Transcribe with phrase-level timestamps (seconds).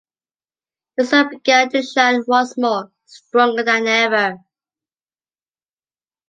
[0.97, 4.37] The sun began to shine once more, stronger than ever.